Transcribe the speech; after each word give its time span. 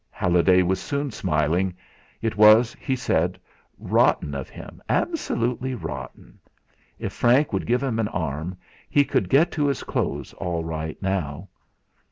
Halliday 0.09 0.63
was 0.63 0.79
soon 0.81 1.11
smiling. 1.11 1.77
It 2.23 2.35
was 2.35 2.75
he 2.79 2.95
said 2.95 3.39
rotten 3.77 4.33
of 4.33 4.49
him, 4.49 4.81
absolutely 4.89 5.75
rotten! 5.75 6.39
If 6.97 7.13
Frank 7.13 7.53
would 7.53 7.67
give 7.67 7.83
him 7.83 7.99
an 7.99 8.07
arm, 8.07 8.57
he 8.89 9.05
could 9.05 9.29
get 9.29 9.51
to 9.51 9.67
his 9.67 9.83
clothes 9.83 10.33
all 10.33 10.63
right 10.63 10.99
now. 11.03 11.49